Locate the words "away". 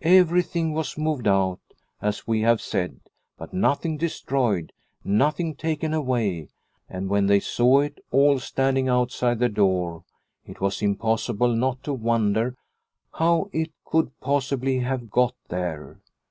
5.92-6.48